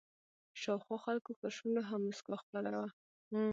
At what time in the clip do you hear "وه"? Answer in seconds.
2.79-2.89